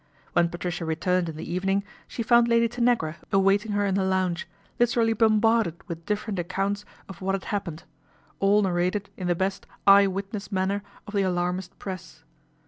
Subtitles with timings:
[0.33, 4.47] When Patricia returned in the evening, she found Lady Tanagra awaiting her in the lounge,
[4.79, 7.83] literally bombarded with different accounts of what had happened
[8.39, 9.67] all narrated in the best"
[9.97, 12.23] eye witness" manner of the alarmist press.